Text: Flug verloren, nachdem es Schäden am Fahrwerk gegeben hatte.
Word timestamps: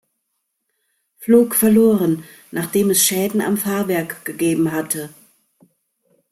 Flug 1.19 1.53
verloren, 1.53 2.23
nachdem 2.49 2.89
es 2.89 3.05
Schäden 3.05 3.39
am 3.39 3.55
Fahrwerk 3.55 4.25
gegeben 4.25 4.71
hatte. 4.71 5.13